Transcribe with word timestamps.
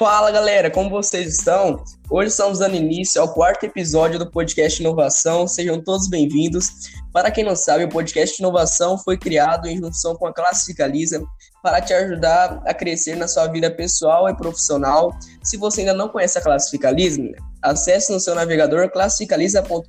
Fala 0.00 0.30
galera, 0.30 0.70
como 0.70 0.88
vocês 0.88 1.34
estão? 1.34 1.84
Hoje 2.10 2.30
estamos 2.30 2.60
dando 2.60 2.74
início 2.74 3.20
ao 3.20 3.34
quarto 3.34 3.64
episódio 3.64 4.18
do 4.18 4.30
podcast 4.30 4.80
Inovação. 4.80 5.46
Sejam 5.46 5.78
todos 5.78 6.08
bem-vindos. 6.08 6.70
Para 7.12 7.30
quem 7.30 7.44
não 7.44 7.54
sabe, 7.54 7.84
o 7.84 7.88
podcast 7.90 8.40
Inovação 8.40 8.96
foi 8.96 9.18
criado 9.18 9.68
em 9.68 9.76
junção 9.76 10.16
com 10.16 10.26
a 10.26 10.32
Classificaliza 10.32 11.22
para 11.62 11.82
te 11.82 11.92
ajudar 11.92 12.62
a 12.64 12.72
crescer 12.72 13.14
na 13.14 13.28
sua 13.28 13.46
vida 13.48 13.70
pessoal 13.70 14.26
e 14.26 14.34
profissional. 14.34 15.12
Se 15.44 15.58
você 15.58 15.82
ainda 15.82 15.92
não 15.92 16.08
conhece 16.08 16.38
a 16.38 16.42
Classificaliza, 16.42 17.20
acesse 17.60 18.10
no 18.10 18.18
seu 18.18 18.34
navegador 18.34 18.90
classificaliza.com.br 18.90 19.84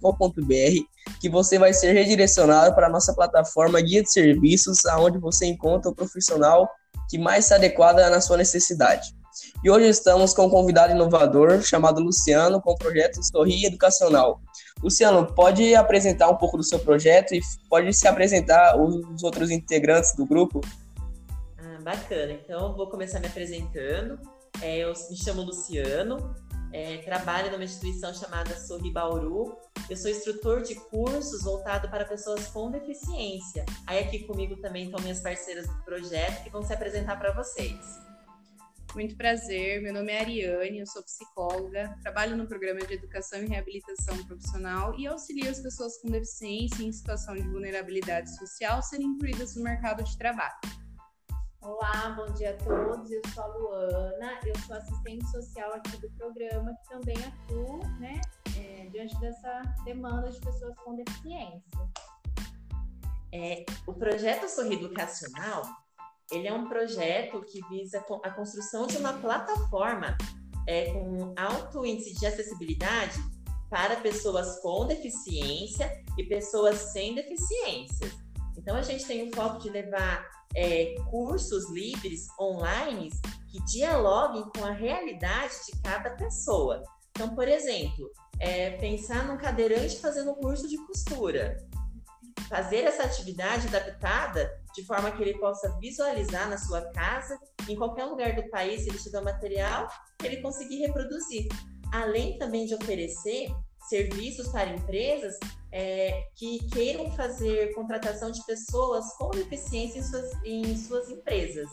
que 1.21 1.29
você 1.29 1.57
vai 1.57 1.73
ser 1.73 1.93
redirecionado 1.93 2.75
para 2.75 2.87
a 2.87 2.91
nossa 2.91 3.13
plataforma 3.13 3.79
Guia 3.79 4.03
de 4.03 4.11
Serviços, 4.11 4.85
aonde 4.87 5.17
você 5.19 5.45
encontra 5.45 5.89
o 5.89 5.95
profissional 5.95 6.69
que 7.09 7.17
mais 7.17 7.45
se 7.45 7.53
adequada 7.53 8.09
na 8.09 8.19
sua 8.19 8.35
necessidade. 8.35 9.20
E 9.63 9.69
hoje 9.69 9.87
estamos 9.89 10.33
com 10.33 10.47
um 10.47 10.49
convidado 10.49 10.91
inovador 10.91 11.61
chamado 11.61 12.01
Luciano, 12.01 12.59
com 12.59 12.71
o 12.71 12.75
projeto 12.75 13.23
Sorri 13.23 13.63
Educacional. 13.63 14.41
Luciano, 14.81 15.31
pode 15.35 15.75
apresentar 15.75 16.29
um 16.29 16.35
pouco 16.35 16.57
do 16.57 16.63
seu 16.63 16.79
projeto 16.79 17.35
e 17.35 17.41
pode 17.69 17.93
se 17.93 18.07
apresentar 18.07 18.75
os 18.75 19.21
outros 19.21 19.51
integrantes 19.51 20.15
do 20.15 20.25
grupo? 20.25 20.61
Ah, 21.59 21.79
bacana. 21.83 22.31
Então, 22.31 22.75
vou 22.75 22.89
começar 22.89 23.19
me 23.19 23.27
apresentando. 23.27 24.19
É, 24.63 24.79
eu 24.79 24.93
me 25.11 25.15
chamo 25.15 25.43
Luciano, 25.43 26.35
é, 26.73 26.97
trabalho 26.97 27.51
numa 27.51 27.63
instituição 27.63 28.11
chamada 28.15 28.57
Sorri 28.57 28.91
Bauru. 28.91 29.55
Eu 29.87 29.95
sou 29.95 30.09
instrutor 30.09 30.63
de 30.63 30.73
cursos 30.73 31.43
voltado 31.43 31.87
para 31.87 32.03
pessoas 32.05 32.47
com 32.47 32.71
deficiência. 32.71 33.63
Aí 33.85 33.99
aqui 33.99 34.23
comigo 34.25 34.55
também 34.57 34.85
estão 34.85 34.99
minhas 35.01 35.19
parceiras 35.19 35.67
do 35.67 35.83
projeto 35.83 36.43
que 36.43 36.49
vão 36.49 36.63
se 36.63 36.73
apresentar 36.73 37.19
para 37.19 37.31
vocês. 37.31 38.10
Muito 38.93 39.15
prazer, 39.15 39.81
meu 39.81 39.93
nome 39.93 40.11
é 40.11 40.19
Ariane, 40.19 40.79
eu 40.79 40.85
sou 40.85 41.01
psicóloga, 41.01 41.97
trabalho 42.01 42.35
no 42.35 42.45
programa 42.45 42.81
de 42.81 42.95
educação 42.95 43.41
e 43.41 43.47
reabilitação 43.47 44.21
profissional 44.25 44.93
e 44.99 45.07
auxilio 45.07 45.49
as 45.49 45.61
pessoas 45.61 45.97
com 46.01 46.09
deficiência 46.09 46.83
em 46.83 46.91
situação 46.91 47.33
de 47.33 47.47
vulnerabilidade 47.47 48.35
social 48.35 48.83
serem 48.83 49.07
incluídas 49.07 49.55
no 49.55 49.63
mercado 49.63 50.03
de 50.03 50.17
trabalho. 50.17 50.53
Olá, 51.61 52.09
bom 52.17 52.33
dia 52.33 52.49
a 52.51 52.57
todos. 52.57 53.09
Eu 53.09 53.21
sou 53.33 53.43
a 53.43 53.47
Luana, 53.47 54.39
eu 54.45 54.59
sou 54.67 54.75
assistente 54.75 55.25
social 55.31 55.73
aqui 55.73 55.95
do 55.95 56.11
programa, 56.17 56.75
que 56.75 56.89
também 56.89 57.15
atuo 57.23 57.79
né, 57.97 58.19
é, 58.57 58.87
diante 58.87 59.17
dessa 59.21 59.61
demanda 59.85 60.29
de 60.29 60.41
pessoas 60.41 60.75
com 60.83 60.97
deficiência. 60.97 61.61
É, 63.33 63.63
o 63.87 63.93
projeto 63.93 64.49
Sorri 64.49 64.73
Educacional 64.73 65.63
ele 66.31 66.47
é 66.47 66.53
um 66.53 66.67
projeto 66.67 67.41
que 67.41 67.59
visa 67.69 68.03
a 68.23 68.29
construção 68.31 68.87
de 68.87 68.97
uma 68.97 69.13
plataforma 69.13 70.17
é, 70.67 70.91
com 70.93 71.33
alto 71.37 71.85
índice 71.85 72.13
de 72.19 72.25
acessibilidade 72.25 73.19
para 73.69 73.97
pessoas 73.97 74.59
com 74.59 74.85
deficiência 74.85 75.91
e 76.17 76.23
pessoas 76.23 76.77
sem 76.77 77.15
deficiências. 77.15 78.11
Então, 78.57 78.75
a 78.75 78.81
gente 78.81 79.05
tem 79.05 79.27
o 79.27 79.35
foco 79.35 79.59
de 79.59 79.69
levar 79.69 80.25
é, 80.55 80.95
cursos 81.09 81.69
livres 81.71 82.27
online 82.39 83.09
que 83.49 83.63
dialoguem 83.65 84.43
com 84.55 84.65
a 84.65 84.71
realidade 84.71 85.53
de 85.65 85.81
cada 85.81 86.11
pessoa. 86.11 86.83
Então, 87.11 87.33
por 87.33 87.47
exemplo, 87.47 88.09
é, 88.39 88.71
pensar 88.71 89.25
num 89.27 89.37
cadeirante 89.37 89.99
fazendo 89.99 90.31
um 90.31 90.35
curso 90.35 90.67
de 90.67 90.77
costura 90.85 91.57
fazer 92.49 92.83
essa 92.83 93.03
atividade 93.03 93.67
adaptada 93.67 94.51
de 94.75 94.85
forma 94.85 95.11
que 95.11 95.21
ele 95.21 95.37
possa 95.37 95.69
visualizar 95.79 96.49
na 96.49 96.57
sua 96.57 96.81
casa, 96.91 97.37
em 97.67 97.75
qualquer 97.75 98.05
lugar 98.05 98.35
do 98.35 98.49
país, 98.49 98.83
se 98.83 98.89
ele 98.89 98.97
tiver 98.97 99.21
material, 99.21 99.87
ele 100.23 100.41
conseguir 100.41 100.79
reproduzir. 100.79 101.47
Além 101.93 102.37
também 102.37 102.65
de 102.65 102.73
oferecer 102.75 103.53
serviços 103.89 104.47
para 104.49 104.69
empresas 104.69 105.37
é, 105.71 106.23
que 106.35 106.59
queiram 106.69 107.11
fazer 107.11 107.73
contratação 107.73 108.31
de 108.31 108.45
pessoas 108.45 109.05
com 109.17 109.29
deficiência 109.31 109.99
em 109.99 110.03
suas, 110.03 110.31
em 110.45 110.77
suas 110.77 111.09
empresas. 111.09 111.69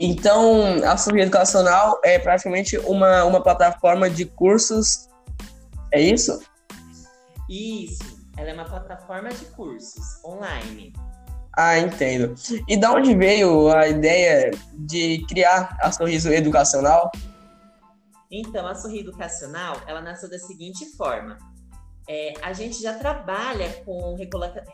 Então, 0.00 0.82
a 0.84 0.96
Sorri 0.96 1.20
Educacional 1.20 2.00
é 2.02 2.18
praticamente 2.18 2.76
uma, 2.78 3.24
uma 3.24 3.40
plataforma 3.40 4.10
de 4.10 4.24
cursos, 4.24 5.08
é 5.92 6.00
isso? 6.00 6.42
Isso, 7.48 8.23
ela 8.36 8.50
é 8.50 8.52
uma 8.52 8.64
plataforma 8.64 9.28
de 9.30 9.44
cursos 9.46 10.22
online. 10.24 10.92
Ah, 11.56 11.78
entendo. 11.78 12.34
E 12.66 12.76
da 12.76 12.92
onde 12.92 13.14
veio 13.14 13.68
a 13.72 13.86
ideia 13.86 14.50
de 14.72 15.24
criar 15.28 15.76
a 15.80 15.92
Sorriso 15.92 16.28
Educacional? 16.28 17.12
Então, 18.30 18.66
a 18.66 18.74
Sorriso 18.74 19.10
Educacional, 19.10 19.80
ela 19.86 20.00
nasceu 20.00 20.28
da 20.28 20.38
seguinte 20.38 20.84
forma. 20.96 21.38
É, 22.08 22.34
a 22.42 22.52
gente 22.52 22.82
já 22.82 22.98
trabalha 22.98 23.72
com 23.84 24.16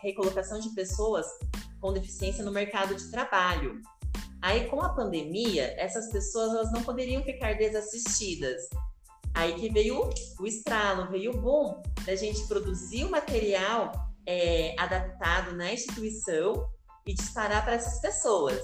recolocação 0.01 0.59
de 0.59 0.69
pessoas 0.69 1.25
com 1.79 1.93
deficiência 1.93 2.43
no 2.43 2.51
mercado 2.51 2.95
de 2.95 3.09
trabalho. 3.11 3.79
Aí, 4.41 4.67
com 4.67 4.81
a 4.81 4.89
pandemia, 4.89 5.75
essas 5.77 6.11
pessoas 6.11 6.49
elas 6.49 6.71
não 6.71 6.81
poderiam 6.83 7.23
ficar 7.23 7.53
desassistidas. 7.53 8.63
Aí 9.33 9.55
que 9.55 9.69
veio 9.69 10.09
o 10.39 10.45
estralo, 10.45 11.09
veio 11.09 11.31
o 11.31 11.41
boom 11.41 11.81
da 12.05 12.15
gente 12.15 12.45
produzir 12.47 13.05
o 13.05 13.11
material 13.11 13.91
é, 14.25 14.75
adaptado 14.77 15.55
na 15.55 15.71
instituição 15.71 16.67
e 17.05 17.13
disparar 17.13 17.63
para 17.63 17.73
essas 17.73 17.99
pessoas. 18.01 18.59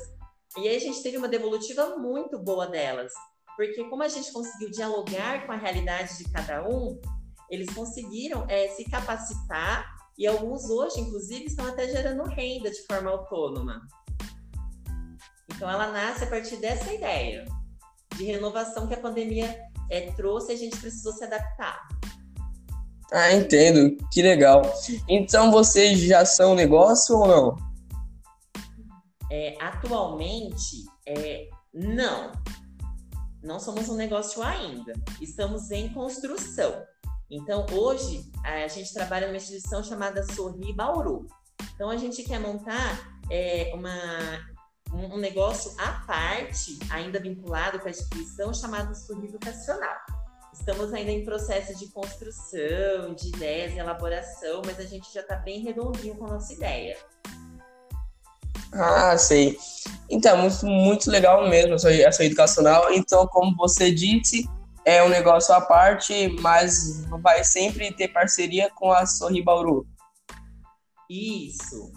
E 0.57 0.67
aí 0.67 0.75
a 0.75 0.79
gente 0.79 1.01
teve 1.01 1.17
uma 1.17 1.27
devolutiva 1.27 1.97
muito 1.97 2.39
boa 2.39 2.67
delas, 2.67 3.13
porque 3.55 3.83
como 3.85 4.03
a 4.03 4.07
gente 4.07 4.31
conseguiu 4.31 4.69
dialogar 4.71 5.45
com 5.45 5.51
a 5.51 5.57
realidade 5.57 6.17
de 6.17 6.25
cada 6.31 6.67
um, 6.67 6.99
eles 7.49 7.73
conseguiram 7.73 8.45
é, 8.49 8.67
se 8.69 8.83
capacitar 8.85 9.85
e 10.17 10.25
alguns 10.25 10.69
hoje, 10.69 10.99
inclusive, 10.99 11.45
estão 11.45 11.67
até 11.67 11.87
gerando 11.87 12.23
renda 12.23 12.71
de 12.71 12.85
forma 12.87 13.11
autônoma. 13.11 13.87
Então 15.53 15.69
ela 15.69 15.91
nasce 15.91 16.23
a 16.23 16.27
partir 16.27 16.57
dessa 16.57 16.91
ideia 16.91 17.45
de 18.15 18.25
renovação 18.25 18.87
que 18.87 18.95
a 18.95 18.99
pandemia 18.99 19.59
é, 19.89 20.11
trouxe, 20.11 20.51
a 20.51 20.55
gente 20.55 20.77
precisou 20.77 21.13
se 21.13 21.23
adaptar. 21.23 21.87
Ah, 23.11 23.31
entendo. 23.31 23.97
Que 24.11 24.21
legal. 24.21 24.61
Então 25.07 25.51
vocês 25.51 25.99
já 25.99 26.25
são 26.25 26.53
negócio 26.53 27.17
ou 27.17 27.27
não? 27.27 27.55
É, 29.31 29.57
atualmente, 29.61 30.85
é, 31.05 31.49
não. 31.73 32.31
Não 33.41 33.59
somos 33.59 33.87
um 33.87 33.95
negócio 33.95 34.43
ainda. 34.43 34.93
Estamos 35.21 35.71
em 35.71 35.89
construção. 35.93 36.83
Então, 37.29 37.65
hoje, 37.71 38.29
a 38.43 38.67
gente 38.67 38.93
trabalha 38.93 39.27
numa 39.27 39.37
instituição 39.37 39.83
chamada 39.83 40.23
Sorri 40.33 40.73
Bauru. 40.73 41.27
Então, 41.75 41.89
a 41.89 41.97
gente 41.97 42.23
quer 42.23 42.39
montar 42.39 43.19
é, 43.29 43.71
uma 43.73 43.99
um, 44.93 45.17
negócio 45.17 45.73
à 45.77 46.03
parte, 46.05 46.79
ainda 46.89 47.19
vinculado 47.19 47.79
com 47.79 47.87
a 47.87 47.91
instituição, 47.91 48.53
chamado 48.53 48.91
Estudo 48.91 49.25
Educacional. 49.25 49.95
Estamos 50.53 50.93
ainda 50.93 51.11
em 51.11 51.23
processo 51.23 51.77
de 51.77 51.87
construção, 51.87 53.13
de 53.13 53.27
ideias 53.29 53.73
e 53.73 53.77
elaboração, 53.77 54.61
mas 54.65 54.79
a 54.79 54.83
gente 54.83 55.13
já 55.13 55.21
está 55.21 55.35
bem 55.35 55.61
redondinho 55.61 56.15
com 56.15 56.25
a 56.25 56.33
nossa 56.33 56.53
ideia. 56.53 56.97
Ah, 58.73 59.17
sei. 59.17 59.57
Então, 60.09 60.37
muito, 60.37 60.65
muito 60.65 61.11
legal 61.11 61.47
mesmo 61.47 61.75
essa, 61.75 61.93
essa 61.93 62.23
educacional. 62.23 62.91
Então, 62.91 63.27
como 63.27 63.55
você 63.55 63.91
disse, 63.91 64.49
é 64.83 65.03
um 65.03 65.09
negócio 65.09 65.53
à 65.53 65.61
parte, 65.61 66.29
mas 66.41 67.05
vai 67.21 67.43
sempre 67.43 67.91
ter 67.93 68.07
parceria 68.07 68.69
com 68.73 68.91
a 68.91 69.05
Sorri 69.05 69.43
Bauru. 69.43 69.85
Isso. 71.09 71.91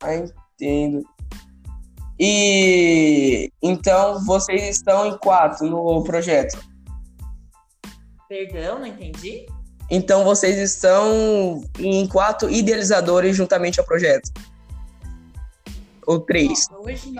Ah, 0.00 0.14
entendo. 0.14 1.04
E 2.18 3.50
então 3.62 4.24
vocês 4.24 4.62
estão 4.68 5.06
em 5.06 5.16
quatro 5.18 5.68
no 5.68 6.02
projeto. 6.02 6.58
Perdão, 8.28 8.80
não 8.80 8.86
entendi. 8.86 9.46
Então 9.90 10.24
vocês 10.24 10.58
estão 10.58 11.62
em 11.78 12.06
quatro 12.08 12.50
idealizadores 12.50 13.36
juntamente 13.36 13.80
ao 13.80 13.86
projeto. 13.86 14.30
Ou 16.06 16.20
três? 16.20 16.66
Hoje, 16.80 17.12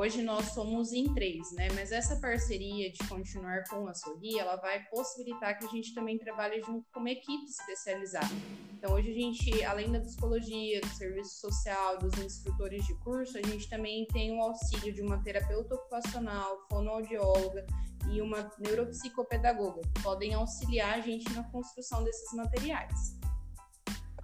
Hoje 0.00 0.22
nós 0.22 0.54
somos 0.54 0.94
em 0.94 1.12
três, 1.12 1.52
né? 1.52 1.68
Mas 1.74 1.92
essa 1.92 2.16
parceria 2.16 2.90
de 2.90 3.06
continuar 3.06 3.64
com 3.68 3.86
a 3.86 3.92
Sorri, 3.92 4.38
ela 4.38 4.56
vai 4.56 4.82
possibilitar 4.84 5.58
que 5.58 5.66
a 5.66 5.68
gente 5.68 5.94
também 5.94 6.16
trabalhe 6.16 6.62
junto 6.62 6.86
com 6.90 7.00
uma 7.00 7.10
equipe 7.10 7.44
especializada. 7.44 8.34
Então 8.72 8.94
hoje 8.94 9.10
a 9.10 9.12
gente, 9.12 9.62
além 9.62 9.92
da 9.92 10.00
psicologia, 10.00 10.80
do 10.80 10.88
serviço 10.88 11.38
social, 11.40 11.98
dos 11.98 12.16
instrutores 12.18 12.86
de 12.86 12.94
curso, 13.00 13.36
a 13.36 13.42
gente 13.42 13.68
também 13.68 14.06
tem 14.06 14.38
o 14.38 14.40
auxílio 14.40 14.90
de 14.90 15.02
uma 15.02 15.22
terapeuta 15.22 15.74
ocupacional, 15.74 16.66
fonoaudióloga 16.70 17.66
e 18.10 18.22
uma 18.22 18.50
neuropsicopedagoga, 18.58 19.82
que 19.82 20.02
podem 20.02 20.32
auxiliar 20.32 20.94
a 20.94 21.00
gente 21.02 21.30
na 21.34 21.44
construção 21.50 22.02
desses 22.02 22.32
materiais. 22.32 23.19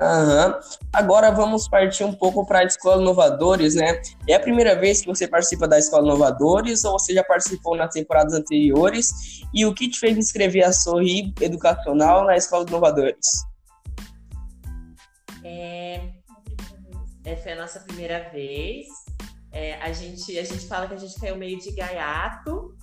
Aham. 0.01 0.61
Agora 0.93 1.31
vamos 1.31 1.69
partir 1.69 2.05
um 2.05 2.13
pouco 2.13 2.45
para 2.47 2.61
a 2.61 2.65
Escola 2.65 3.01
Inovadores, 3.01 3.75
né? 3.75 4.01
É 4.29 4.35
a 4.35 4.41
primeira 4.41 4.79
vez 4.79 5.01
que 5.01 5.07
você 5.07 5.27
participa 5.27 5.67
da 5.67 5.79
Escola 5.79 6.05
Inovadores 6.05 6.85
ou 6.85 6.99
você 6.99 7.15
já 7.15 7.25
participou 7.25 7.77
nas 7.77 7.93
temporadas 7.93 8.35
anteriores? 8.35 9.11
E 9.55 9.65
o 9.65 9.75
que 9.75 9.89
te 9.89 9.99
fez 9.99 10.17
inscrever 10.17 10.65
a 10.65 10.73
Sorri 10.73 11.33
Educacional 11.41 12.27
na 12.27 12.37
Escola 12.37 12.67
Inovadores? 12.69 13.27
É, 15.43 16.01
é, 17.25 17.37
foi 17.37 17.53
a 17.53 17.57
nossa 17.57 17.81
primeira 17.81 18.29
vez. 18.31 18.87
É, 19.51 19.77
a, 19.77 19.91
gente, 19.93 20.39
a 20.39 20.45
gente 20.45 20.67
fala 20.67 20.87
que 20.87 20.95
a 20.95 20.99
gente 20.99 21.19
caiu 21.19 21.37
meio 21.37 21.59
de 21.59 21.73
gaiato, 21.73 22.77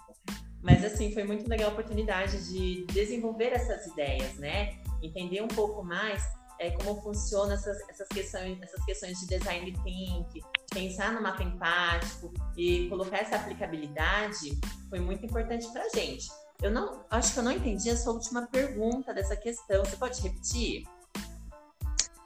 mas 0.63 0.83
assim, 0.83 1.13
foi 1.13 1.23
muito 1.23 1.47
legal 1.47 1.69
a 1.69 1.73
oportunidade 1.73 2.51
de 2.51 2.85
desenvolver 2.87 3.53
essas 3.53 3.85
ideias, 3.85 4.33
né? 4.39 4.79
Entender 5.03 5.41
um 5.41 5.47
pouco 5.47 5.83
mais 5.83 6.23
é, 6.59 6.71
como 6.71 7.01
funcionam 7.01 7.53
essas, 7.53 7.77
essas, 7.89 8.07
questões, 8.07 8.61
essas 8.61 8.83
questões 8.85 9.19
de 9.19 9.27
design 9.27 9.73
think, 9.83 10.41
pensar 10.73 11.13
no 11.13 11.21
mapa 11.21 11.43
empático 11.43 12.33
e 12.57 12.87
colocar 12.89 13.17
essa 13.17 13.35
aplicabilidade 13.35 14.57
foi 14.89 14.99
muito 14.99 15.25
importante 15.25 15.67
para 15.71 15.83
a 15.83 15.89
gente. 15.89 16.27
Eu 16.61 16.71
não 16.71 17.03
acho 17.09 17.33
que 17.33 17.39
eu 17.39 17.43
não 17.43 17.51
entendi 17.51 17.89
a 17.89 17.97
sua 17.97 18.13
última 18.13 18.47
pergunta 18.47 19.13
dessa 19.13 19.35
questão. 19.35 19.83
Você 19.83 19.97
pode 19.97 20.21
repetir? 20.21 20.83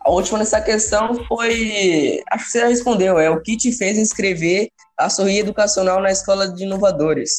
A 0.02 0.12
última 0.12 0.38
nessa 0.40 0.62
questão 0.62 1.26
foi. 1.26 2.22
Acho 2.32 2.46
que 2.46 2.52
você 2.52 2.60
já 2.62 2.68
respondeu, 2.68 3.20
é 3.20 3.30
o 3.30 3.42
que 3.42 3.58
te 3.58 3.72
fez 3.72 3.98
inscrever 3.98 4.70
a 4.98 5.10
Sorri 5.10 5.40
Educacional 5.40 6.02
na 6.02 6.12
Escola 6.12 6.48
de 6.48 6.64
Inovadores. 6.64 7.36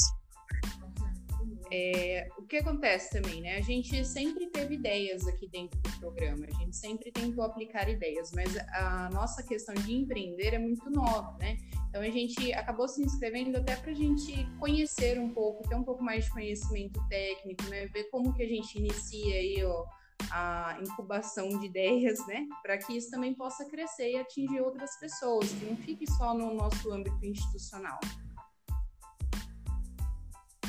É, 1.72 2.17
que 2.48 2.56
acontece 2.56 3.10
também, 3.10 3.42
né? 3.42 3.56
A 3.58 3.60
gente 3.60 4.04
sempre 4.04 4.46
teve 4.46 4.74
ideias 4.74 5.26
aqui 5.28 5.46
dentro 5.48 5.78
do 5.80 5.98
programa, 5.98 6.46
a 6.46 6.50
gente 6.58 6.74
sempre 6.74 7.12
tentou 7.12 7.44
aplicar 7.44 7.88
ideias, 7.88 8.32
mas 8.32 8.56
a 8.56 9.10
nossa 9.12 9.42
questão 9.42 9.74
de 9.74 9.94
empreender 9.94 10.54
é 10.54 10.58
muito 10.58 10.90
nova, 10.90 11.36
né? 11.38 11.58
Então 11.88 12.00
a 12.00 12.10
gente 12.10 12.52
acabou 12.54 12.88
se 12.88 13.02
inscrevendo 13.02 13.58
até 13.58 13.76
para 13.76 13.90
a 13.90 13.94
gente 13.94 14.46
conhecer 14.58 15.20
um 15.20 15.30
pouco, 15.30 15.68
ter 15.68 15.74
um 15.74 15.84
pouco 15.84 16.02
mais 16.02 16.24
de 16.24 16.30
conhecimento 16.30 17.00
técnico, 17.08 17.64
né? 17.64 17.86
Ver 17.88 18.04
como 18.04 18.34
que 18.34 18.42
a 18.42 18.48
gente 18.48 18.78
inicia 18.78 19.34
aí 19.34 19.62
ó, 19.64 19.84
a 20.30 20.78
incubação 20.80 21.48
de 21.50 21.66
ideias, 21.66 22.26
né? 22.26 22.46
Para 22.62 22.78
que 22.78 22.96
isso 22.96 23.10
também 23.10 23.34
possa 23.34 23.64
crescer 23.66 24.12
e 24.12 24.16
atingir 24.16 24.60
outras 24.60 24.98
pessoas, 24.98 25.50
que 25.52 25.66
não 25.66 25.76
fique 25.76 26.10
só 26.12 26.32
no 26.32 26.54
nosso 26.54 26.90
âmbito 26.90 27.24
institucional. 27.24 28.00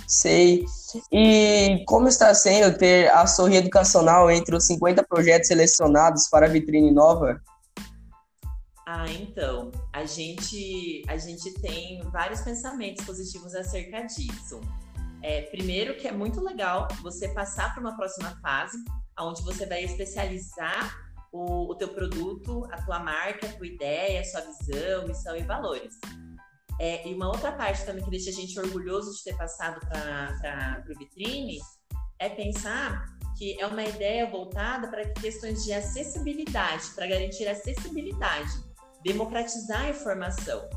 Sei. 0.09 0.65
E 1.11 1.83
como 1.85 2.07
está 2.07 2.33
sendo 2.33 2.75
ter 2.75 3.11
a 3.11 3.27
Sorri 3.27 3.57
Educacional 3.57 4.31
entre 4.31 4.55
os 4.55 4.65
50 4.65 5.03
projetos 5.03 5.47
selecionados 5.47 6.27
para 6.27 6.47
a 6.47 6.49
vitrine 6.49 6.91
nova? 6.91 7.39
Ah, 8.87 9.05
então, 9.07 9.69
a 9.93 10.03
gente, 10.05 11.03
a 11.07 11.15
gente 11.15 11.53
tem 11.61 12.01
vários 12.11 12.41
pensamentos 12.41 13.05
positivos 13.05 13.53
acerca 13.53 14.01
disso. 14.01 14.59
É, 15.21 15.43
primeiro, 15.43 15.95
que 15.95 16.07
é 16.07 16.11
muito 16.11 16.41
legal 16.41 16.87
você 17.03 17.29
passar 17.29 17.71
para 17.75 17.81
uma 17.81 17.95
próxima 17.95 18.35
fase, 18.41 18.79
onde 19.19 19.43
você 19.43 19.67
vai 19.67 19.83
especializar 19.83 20.91
o, 21.31 21.71
o 21.71 21.75
teu 21.75 21.89
produto, 21.89 22.67
a 22.71 22.81
tua 22.81 22.97
marca, 22.97 23.45
a 23.45 23.53
tua 23.53 23.67
ideia, 23.67 24.21
a 24.21 24.23
sua 24.23 24.41
visão, 24.41 25.07
missão 25.07 25.35
e 25.35 25.43
valores. 25.43 25.93
É, 26.79 27.07
e 27.07 27.13
uma 27.13 27.27
outra 27.27 27.51
parte 27.51 27.85
também 27.85 28.03
que 28.03 28.09
deixa 28.09 28.29
a 28.29 28.33
gente 28.33 28.57
orgulhoso 28.57 29.13
de 29.13 29.23
ter 29.23 29.35
passado 29.35 29.79
para 29.81 30.83
o 30.89 30.97
Vitrine 30.97 31.59
é 32.17 32.29
pensar 32.29 33.05
que 33.37 33.59
é 33.59 33.67
uma 33.67 33.83
ideia 33.83 34.29
voltada 34.29 34.87
para 34.87 35.09
questões 35.09 35.63
de 35.63 35.73
acessibilidade, 35.73 36.91
para 36.95 37.07
garantir 37.07 37.47
acessibilidade, 37.47 38.49
democratizar 39.03 39.85
a 39.85 39.89
informação, 39.89 40.69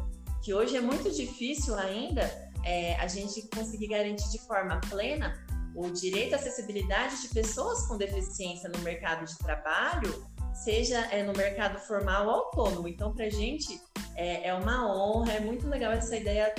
que 0.45 0.53
hoje 0.53 0.77
é 0.77 0.81
muito 0.81 1.11
difícil 1.11 1.75
ainda 1.75 2.23
é, 2.65 2.95
a 2.97 3.07
gente 3.07 3.49
conseguir 3.49 3.89
garantir 3.89 4.29
de 4.31 4.39
forma 4.47 4.81
plena 4.89 5.35
o 5.75 5.91
direito 5.91 6.35
à 6.35 6.37
acessibilidade 6.37 7.23
de 7.23 7.29
pessoas 7.29 7.87
com 7.87 7.97
deficiência 7.97 8.69
no 8.69 8.79
mercado 8.81 9.25
de 9.25 9.37
trabalho, 9.39 10.25
seja 10.53 11.01
é, 11.11 11.23
no 11.23 11.33
mercado 11.33 11.79
formal 11.81 12.27
ou 12.27 12.33
autônomo. 12.33 12.87
Então, 12.87 13.15
para 13.15 13.27
a 13.27 13.31
gente 13.31 13.81
é, 14.17 14.49
é, 14.49 14.55
uma 14.55 14.95
honra, 14.95 15.33
é 15.33 15.41
muito 15.41 15.69
legal 15.69 15.93
essa 15.93 16.17
ideia 16.17 16.55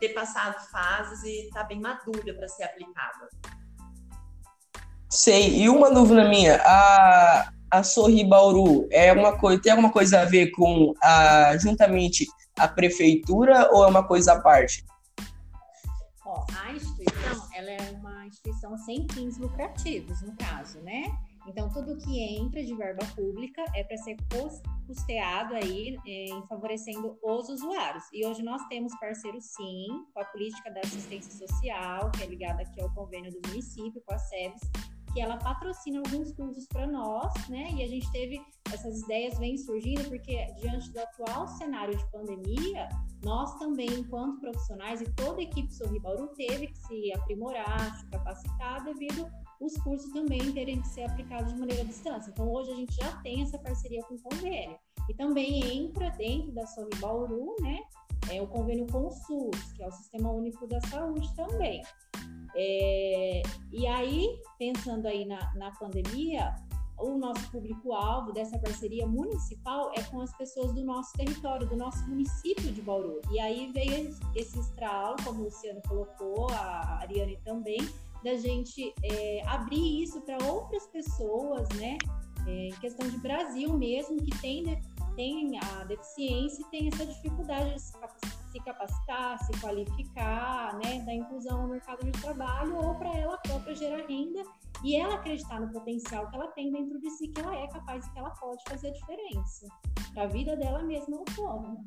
ter 0.00 0.10
passado 0.10 0.54
fases 0.70 1.22
e 1.24 1.46
estar 1.46 1.60
tá 1.60 1.66
bem 1.66 1.80
madura 1.80 2.34
para 2.34 2.48
ser 2.48 2.64
aplicada. 2.64 3.28
Sei, 5.10 5.62
e 5.62 5.68
uma 5.68 5.90
dúvida 5.90 6.28
minha, 6.28 6.60
a, 6.62 7.50
a 7.70 7.82
Sorri 7.82 8.24
Bauru 8.24 8.86
é 8.90 9.12
uma 9.12 9.38
coisa, 9.38 9.62
tem 9.62 9.72
alguma 9.72 9.90
coisa 9.90 10.20
a 10.20 10.24
ver 10.24 10.50
com 10.50 10.92
a, 11.02 11.56
juntamente 11.56 12.26
a 12.58 12.68
prefeitura 12.68 13.70
ou 13.72 13.84
é 13.84 13.88
uma 13.88 14.06
coisa 14.06 14.34
à 14.34 14.40
parte? 14.40 14.84
Ó, 16.24 16.44
a 16.62 16.72
instituição, 16.72 17.48
ela 17.54 17.70
é 17.70 17.90
uma 17.92 18.26
instituição 18.26 18.76
sem 18.78 19.06
fins 19.10 19.38
lucrativos, 19.38 20.20
no 20.20 20.36
caso, 20.36 20.78
né? 20.80 21.04
Então, 21.48 21.70
tudo 21.70 21.96
que 21.96 22.20
entra 22.20 22.62
de 22.62 22.74
verba 22.74 23.04
pública 23.16 23.64
é 23.74 23.82
para 23.82 23.96
ser 23.96 24.16
custeado 24.86 25.54
aí, 25.54 25.96
é, 26.06 26.26
em 26.26 26.46
favorecendo 26.46 27.18
os 27.22 27.48
usuários. 27.48 28.04
E 28.12 28.26
hoje 28.26 28.42
nós 28.42 28.62
temos 28.68 28.94
parceiro, 29.00 29.40
sim, 29.40 29.86
com 30.12 30.20
a 30.20 30.24
política 30.26 30.70
da 30.70 30.80
assistência 30.80 31.32
social, 31.46 32.10
que 32.12 32.22
é 32.22 32.26
ligada 32.26 32.62
aqui 32.62 32.80
ao 32.80 32.92
convênio 32.94 33.30
do 33.32 33.48
município, 33.48 34.02
com 34.04 34.14
a 34.14 34.18
SEBS, 34.18 34.60
que 35.14 35.20
ela 35.20 35.38
patrocina 35.38 36.00
alguns 36.00 36.32
cursos 36.32 36.66
para 36.68 36.86
nós, 36.86 37.32
né? 37.48 37.70
E 37.72 37.82
a 37.82 37.88
gente 37.88 38.10
teve 38.12 38.40
essas 38.72 39.00
ideias 39.00 39.38
vêm 39.38 39.56
surgindo 39.56 40.06
porque 40.08 40.46
diante 40.60 40.90
do 40.92 41.00
atual 41.00 41.48
cenário 41.48 41.96
de 41.96 42.10
pandemia, 42.10 42.88
nós 43.24 43.54
também, 43.58 43.88
enquanto 43.88 44.40
profissionais 44.40 45.00
e 45.00 45.10
toda 45.14 45.40
a 45.40 45.42
equipe 45.42 45.72
Sorri 45.72 45.98
Bauru 46.00 46.28
teve 46.34 46.66
que 46.66 46.78
se 46.78 47.12
aprimorar, 47.14 47.98
se 47.98 48.06
capacitar 48.10 48.84
devido 48.84 49.26
os 49.60 49.74
cursos 49.78 50.12
também 50.12 50.52
terem 50.52 50.80
que 50.80 50.88
ser 50.88 51.04
aplicados 51.04 51.52
de 51.52 51.58
maneira 51.58 51.82
à 51.82 51.84
distância. 51.84 52.30
Então, 52.30 52.50
hoje 52.50 52.70
a 52.70 52.74
gente 52.74 52.94
já 52.94 53.16
tem 53.22 53.42
essa 53.42 53.58
parceria 53.58 54.02
com 54.04 54.14
o 54.14 54.22
convênio. 54.22 54.78
E 55.08 55.14
também 55.14 55.84
entra 55.84 56.10
dentro 56.10 56.52
da 56.52 56.66
Sorri 56.66 56.90
Bauru, 57.00 57.56
né, 57.60 57.80
é 58.30 58.42
o 58.42 58.46
convênio 58.46 58.86
com 58.86 59.06
o 59.06 59.10
SUS, 59.10 59.72
que 59.72 59.82
é 59.82 59.86
o 59.86 59.90
Sistema 59.90 60.30
Único 60.30 60.66
da 60.66 60.80
Saúde 60.82 61.34
também. 61.34 61.82
É, 62.54 63.42
e 63.72 63.86
aí, 63.86 64.28
pensando 64.58 65.06
aí 65.06 65.24
na, 65.24 65.54
na 65.54 65.70
pandemia, 65.72 66.54
o 66.98 67.16
nosso 67.16 67.50
público-alvo 67.50 68.32
dessa 68.32 68.58
parceria 68.58 69.06
municipal 69.06 69.92
é 69.96 70.02
com 70.02 70.20
as 70.20 70.36
pessoas 70.36 70.72
do 70.74 70.84
nosso 70.84 71.12
território, 71.12 71.66
do 71.66 71.76
nosso 71.76 72.06
município 72.08 72.72
de 72.72 72.82
Bauru. 72.82 73.20
E 73.30 73.38
aí 73.38 73.70
veio 73.72 74.10
esse 74.34 74.58
estralo, 74.58 75.16
como 75.24 75.40
o 75.40 75.44
Luciano 75.44 75.80
colocou, 75.88 76.48
a 76.50 76.98
Ariane 77.00 77.38
também, 77.44 77.78
da 78.22 78.34
gente 78.36 78.94
é, 79.02 79.42
abrir 79.46 80.02
isso 80.02 80.20
para 80.22 80.38
outras 80.44 80.86
pessoas, 80.88 81.68
né? 81.76 81.96
É, 82.46 82.68
questão 82.80 83.08
de 83.08 83.18
Brasil 83.18 83.76
mesmo, 83.76 84.16
que 84.16 84.40
tem, 84.40 84.80
tem 85.16 85.58
a 85.58 85.84
deficiência 85.84 86.62
e 86.62 86.70
tem 86.70 86.88
essa 86.88 87.04
dificuldade 87.04 87.74
de 87.74 87.80
se 87.80 88.60
capacitar, 88.64 89.38
se 89.44 89.60
qualificar, 89.60 90.78
né? 90.78 91.00
Da 91.00 91.14
inclusão 91.14 91.62
no 91.62 91.68
mercado 91.68 92.04
de 92.04 92.12
trabalho 92.12 92.76
ou 92.76 92.94
para 92.94 93.14
ela 93.14 93.36
própria 93.38 93.74
gerar 93.74 94.06
renda 94.06 94.42
e 94.82 94.96
ela 94.96 95.14
acreditar 95.14 95.60
no 95.60 95.72
potencial 95.72 96.28
que 96.28 96.36
ela 96.36 96.48
tem 96.48 96.72
dentro 96.72 96.98
de 97.00 97.10
si, 97.10 97.28
que 97.28 97.40
ela 97.40 97.54
é 97.54 97.66
capaz 97.68 98.06
e 98.06 98.10
que 98.10 98.18
ela 98.18 98.30
pode 98.30 98.62
fazer 98.68 98.88
a 98.88 98.92
diferença 98.92 99.66
para 100.14 100.24
a 100.24 100.26
vida 100.26 100.56
dela 100.56 100.82
mesma 100.82 101.18
autônoma. 101.18 101.84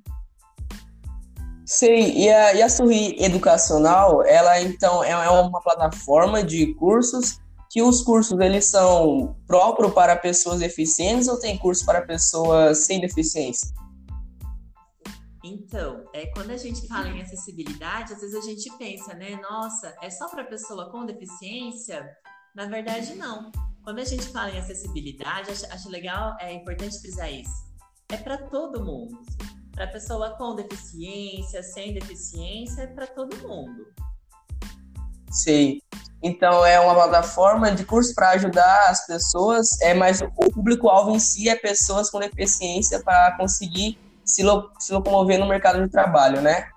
Sei, 1.72 2.12
e 2.18 2.30
a, 2.30 2.54
e 2.54 2.62
a 2.62 2.68
Sorri 2.68 3.16
Educacional, 3.18 4.26
ela 4.26 4.60
então 4.60 5.02
é, 5.02 5.12
é 5.12 5.30
uma 5.30 5.62
plataforma 5.62 6.44
de 6.44 6.76
cursos 6.76 7.40
que 7.70 7.82
os 7.82 8.04
cursos 8.04 8.38
eles 8.42 8.66
são 8.66 9.38
próprios 9.48 9.94
para 9.94 10.18
pessoas 10.18 10.60
deficientes 10.60 11.30
ou 11.30 11.40
tem 11.40 11.58
curso 11.58 11.86
para 11.86 12.02
pessoas 12.02 12.80
sem 12.80 13.00
deficiência? 13.00 13.74
Então, 15.46 16.04
é, 16.14 16.26
quando 16.34 16.52
a 16.52 16.58
gente 16.58 16.86
fala 16.90 17.08
em 17.08 17.22
acessibilidade, 17.22 18.12
às 18.12 18.20
vezes 18.20 18.36
a 18.36 18.42
gente 18.42 18.70
pensa, 18.78 19.14
né? 19.14 19.40
Nossa, 19.42 19.96
é 20.02 20.10
só 20.10 20.28
para 20.28 20.44
pessoa 20.44 20.92
com 20.92 21.06
deficiência? 21.06 22.06
Na 22.54 22.66
verdade, 22.66 23.16
não. 23.16 23.50
Quando 23.82 24.00
a 24.00 24.06
gente 24.06 24.28
fala 24.28 24.52
em 24.52 24.60
acessibilidade, 24.60 25.52
acho, 25.52 25.66
acho 25.72 25.90
legal, 25.90 26.36
é 26.42 26.52
importante 26.52 27.00
frisar 27.00 27.32
isso. 27.32 27.72
É 28.10 28.18
para 28.18 28.38
todo 28.50 28.84
mundo 28.84 29.18
para 29.74 29.88
pessoa 29.88 30.32
com 30.32 30.56
deficiência, 30.56 31.64
sem 31.64 31.94
deficiência, 31.94 32.82
é 32.84 32.88
para 32.88 33.08
todo 33.08 33.36
mundo. 33.48 33.88
Sim. 35.32 35.80
Então 36.22 36.64
é 36.66 36.80
uma 36.80 36.94
plataforma 36.94 37.72
de 37.72 37.84
curso 37.84 38.14
para 38.14 38.32
ajudar 38.32 38.90
as 38.90 39.08
pessoas, 39.08 39.80
é 39.82 39.94
mas 39.94 40.22
o 40.22 40.52
público-alvo 40.52 41.12
em 41.12 41.20
si 41.20 41.50
é 41.50 41.56
pessoas 41.56 42.10
com 42.12 42.20
deficiência 42.20 43.02
para 43.02 43.36
conseguir 43.38 43.98
se, 44.24 44.44
lo, 44.44 44.72
se 44.80 44.94
locomover 44.94 45.40
no 45.40 45.48
mercado 45.48 45.82
de 45.82 45.90
trabalho, 45.90 46.42
né? 46.42 46.70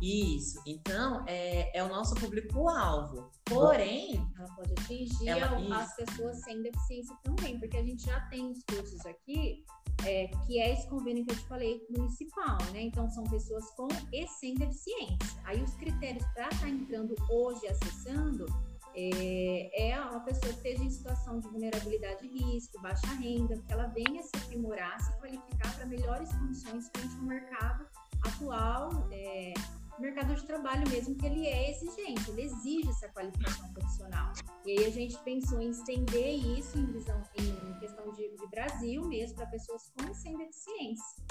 Isso. 0.00 0.60
Então, 0.66 1.24
é, 1.26 1.78
é 1.78 1.84
o 1.84 1.88
nosso 1.88 2.14
público-alvo. 2.14 3.30
Porém. 3.44 4.26
Ela 4.38 4.48
pode 4.54 4.72
atingir 4.72 5.28
ela, 5.28 5.82
as 5.82 5.94
pessoas 5.94 6.40
sem 6.42 6.62
deficiência 6.62 7.16
também, 7.22 7.58
porque 7.58 7.76
a 7.76 7.82
gente 7.82 8.04
já 8.04 8.20
tem 8.28 8.50
os 8.50 8.62
cursos 8.64 9.04
aqui, 9.04 9.64
é, 10.06 10.28
que 10.46 10.58
é 10.58 10.72
esse 10.72 10.88
convênio 10.88 11.24
que 11.26 11.32
eu 11.32 11.36
te 11.36 11.46
falei, 11.46 11.86
municipal, 11.90 12.58
né? 12.72 12.82
Então, 12.82 13.10
são 13.10 13.24
pessoas 13.24 13.64
com 13.76 13.88
e 14.12 14.26
sem 14.26 14.54
deficiência. 14.54 15.18
Aí, 15.44 15.62
os 15.62 15.74
critérios 15.74 16.24
para 16.34 16.48
estar 16.48 16.60
tá 16.60 16.68
entrando 16.68 17.14
hoje 17.28 17.66
acessando 17.66 18.46
é, 18.94 19.90
é 19.90 20.00
uma 20.00 20.20
pessoa 20.20 20.52
que 20.52 20.68
esteja 20.68 20.82
em 20.82 20.90
situação 20.90 21.38
de 21.38 21.48
vulnerabilidade 21.48 22.26
e 22.26 22.28
risco, 22.28 22.80
baixa 22.80 23.06
renda, 23.14 23.56
que 23.56 23.72
ela 23.72 23.86
venha 23.86 24.22
se 24.22 24.36
aprimorar, 24.36 25.00
se 25.00 25.12
qualificar 25.18 25.76
para 25.76 25.86
melhores 25.86 26.32
condições 26.32 26.90
frente 26.94 27.14
ao 27.16 27.22
mercado 27.22 27.86
atual, 28.24 29.08
é, 29.12 29.54
mercado 30.00 30.34
de 30.34 30.44
trabalho 30.44 30.88
mesmo, 30.88 31.14
que 31.14 31.26
ele 31.26 31.46
é 31.46 31.70
exigente, 31.70 32.30
ele 32.30 32.42
exige 32.42 32.88
essa 32.88 33.08
qualificação 33.08 33.72
profissional. 33.72 34.32
E 34.64 34.72
aí 34.72 34.86
a 34.86 34.90
gente 34.90 35.16
pensou 35.18 35.60
em 35.60 35.70
estender 35.70 36.34
isso 36.58 36.78
em, 36.78 36.86
visão, 36.86 37.22
em 37.38 37.78
questão 37.78 38.10
de, 38.12 38.36
de 38.36 38.48
Brasil 38.48 39.06
mesmo, 39.06 39.36
para 39.36 39.46
pessoas 39.46 39.90
com 39.96 40.10
e 40.10 40.14
sem 40.14 40.36
deficiência. 40.36 41.24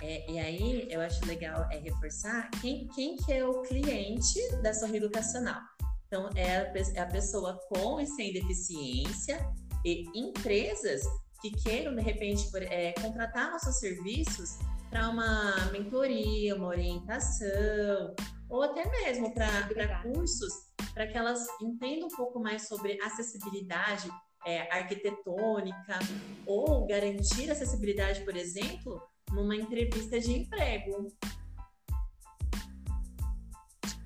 É, 0.00 0.30
e 0.30 0.38
aí 0.38 0.88
eu 0.90 1.00
acho 1.00 1.24
legal 1.26 1.68
é 1.70 1.78
reforçar 1.78 2.50
quem, 2.60 2.88
quem 2.88 3.16
que 3.16 3.32
é 3.32 3.46
o 3.46 3.62
cliente 3.62 4.40
da 4.62 4.74
Sorri 4.74 4.96
Educacional. 4.96 5.60
Então, 6.06 6.28
é 6.34 6.56
a, 6.56 6.72
é 6.94 7.00
a 7.00 7.06
pessoa 7.06 7.58
com 7.68 8.00
e 8.00 8.06
sem 8.06 8.32
deficiência 8.32 9.38
e 9.84 10.04
empresas 10.14 11.02
que 11.42 11.50
queiram, 11.50 11.94
de 11.94 12.00
repente, 12.00 12.48
por, 12.50 12.62
é, 12.62 12.92
contratar 12.92 13.50
nossos 13.50 13.78
serviços 13.80 14.58
para 14.88 15.08
uma 15.08 15.70
mentoria, 15.72 16.54
uma 16.54 16.68
orientação, 16.68 18.14
ou 18.48 18.62
até 18.62 18.88
mesmo 18.88 19.34
para 19.34 20.02
cursos, 20.02 20.52
para 20.94 21.06
que 21.06 21.18
elas 21.18 21.40
entendam 21.60 22.06
um 22.06 22.16
pouco 22.16 22.38
mais 22.38 22.68
sobre 22.68 22.98
acessibilidade 23.02 24.08
é, 24.46 24.60
arquitetônica, 24.72 25.98
ou 26.46 26.86
garantir 26.86 27.50
acessibilidade, 27.50 28.20
por 28.20 28.36
exemplo, 28.36 29.02
numa 29.32 29.56
entrevista 29.56 30.20
de 30.20 30.32
emprego. 30.32 31.08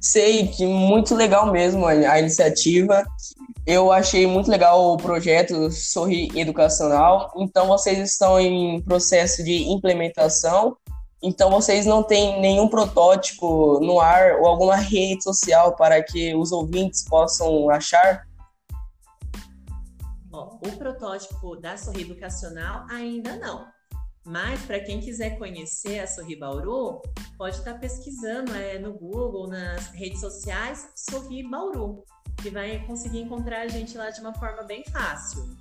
Sei 0.01 0.47
que 0.49 0.65
muito 0.65 1.15
legal 1.15 1.51
mesmo 1.51 1.85
a, 1.85 2.19
iniciativa. 2.19 3.05
Eu 3.67 3.91
achei 3.91 4.29
muito 4.29 4.49
legal 4.49 4.93
o 4.93 4.97
projeto 4.97 5.73
Sorri 5.73 6.31
Educacional. 6.39 7.33
Então, 7.37 7.67
vocês 7.67 7.99
estão 7.99 8.39
em 8.39 8.81
processo 8.81 9.43
de 9.43 9.65
implementação. 9.65 10.77
Então, 11.21 11.51
vocês 11.51 11.85
não 11.85 12.01
têm 12.01 12.41
nenhum 12.41 12.69
protótipo 12.69 13.81
no 13.81 13.99
ar 13.99 14.37
ou 14.37 14.47
alguma 14.47 14.77
rede 14.77 15.25
social 15.25 15.75
para 15.75 16.01
que 16.01 16.33
os 16.37 16.53
ouvintes 16.53 17.05
possam 17.09 17.69
achar? 17.69 18.25
Bom, 20.27 20.61
o 20.65 20.79
protótipo 20.79 21.57
da 21.57 21.77
Sorri 21.77 22.03
Educacional 22.03 22.87
ainda 22.89 23.35
não. 23.35 23.67
Mas 24.25 24.61
para 24.63 24.79
quem 24.79 25.01
quiser 25.01 25.39
conhecer 25.39 25.99
a 25.99 26.07
Sorri 26.07 26.37
Bauru, 26.37 27.03
pode 27.37 27.57
estar 27.57 27.75
pesquisando 27.81 28.55
é, 28.55 28.79
no 28.79 28.93
Google, 28.93 29.49
nas 29.49 29.89
redes 29.89 30.21
sociais, 30.21 30.89
Sorri 30.95 31.49
Bauru, 31.49 32.05
que 32.47 32.51
vai 32.51 32.79
conseguir 32.87 33.23
encontrar 33.23 33.63
a 33.63 33.67
gente 33.67 33.99
lá 33.99 34.09
de 34.11 34.21
uma 34.21 34.33
forma 34.33 34.63
bem 34.63 34.85
fácil. 34.85 35.59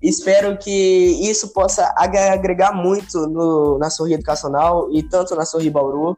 Espero 0.01 0.58
que 0.58 1.30
isso 1.30 1.51
possa 1.51 1.94
agregar 1.98 2.74
muito 2.74 3.28
no, 3.28 3.78
na 3.78 3.89
Sorri 3.89 4.13
Educacional 4.13 4.89
e 4.94 5.04
tanto 5.04 5.36
na 5.36 5.46
Sorri 5.46 5.70
Bauru. 5.70 6.18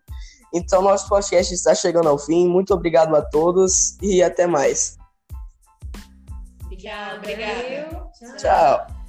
Então, 0.54 0.82
nosso 0.82 1.08
podcast 1.08 1.54
está 1.54 1.74
chegando 1.74 2.10
ao 2.10 2.18
fim. 2.18 2.48
Muito 2.48 2.74
obrigado 2.74 3.16
a 3.16 3.22
todos 3.22 3.98
e 4.02 4.22
até 4.22 4.46
mais. 4.48 4.98
Tchau, 6.70 7.18
obrigado. 7.18 8.12
Tchau. 8.38 9.01